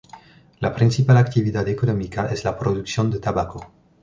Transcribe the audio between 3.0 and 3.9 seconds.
de tabaco.